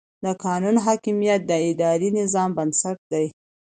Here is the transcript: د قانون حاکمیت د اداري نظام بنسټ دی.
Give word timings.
د 0.23 0.27
قانون 0.45 0.75
حاکمیت 0.85 1.41
د 1.47 1.51
اداري 1.69 2.09
نظام 2.19 2.49
بنسټ 2.57 2.97
دی. 3.11 3.25